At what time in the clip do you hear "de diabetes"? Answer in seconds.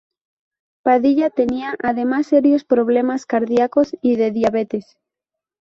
4.15-4.97